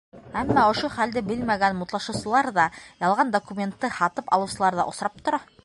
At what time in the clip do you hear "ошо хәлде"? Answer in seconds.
0.69-1.21